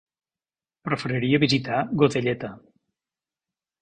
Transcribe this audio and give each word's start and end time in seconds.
Preferiria 0.87 1.41
visitar 1.45 1.83
Godelleta. 2.03 2.51